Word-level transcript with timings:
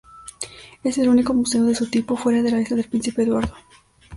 Es 0.83 0.97
el 0.97 1.09
único 1.09 1.31
museo 1.31 1.63
de 1.65 1.75
su 1.75 1.85
tipo 1.87 2.17
fuera 2.17 2.41
de 2.41 2.49
la 2.49 2.59
Isla 2.59 2.75
del 2.75 2.89
Príncipe 2.89 3.21
Eduardo. 3.21 3.53